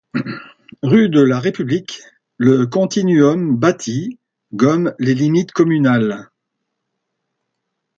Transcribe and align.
Rue 0.81 1.09
de 1.09 1.21
la 1.21 1.39
République, 1.39 2.01
le 2.37 2.65
continuum 2.65 3.55
bâti 3.55 4.17
gomme 4.51 4.95
les 4.97 5.13
limites 5.13 5.51
communales. 5.51 6.31